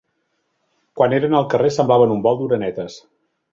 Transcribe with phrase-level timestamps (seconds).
[1.01, 3.01] Quan eren al carrer semblaven un vol d'orenetes